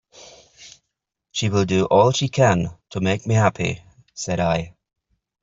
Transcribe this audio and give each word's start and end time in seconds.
"She 1.29 1.49
will 1.49 1.65
do 1.65 1.85
all 1.85 2.11
she 2.11 2.27
can 2.27 2.75
to 2.89 2.99
make 3.01 3.27
me 3.27 3.35
happy," 3.35 3.83
said 4.15 4.39
I. 4.39 4.73